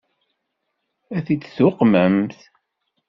Ad 1.15 1.23
t-id-tuqmemt? 1.25 2.39